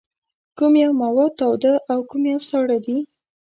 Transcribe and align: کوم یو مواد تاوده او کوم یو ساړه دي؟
کوم 0.57 0.73
یو 0.83 0.91
مواد 1.01 1.31
تاوده 1.39 1.73
او 1.91 1.99
کوم 2.09 2.23
یو 2.33 2.39
ساړه 2.49 2.77
دي؟ 2.85 2.97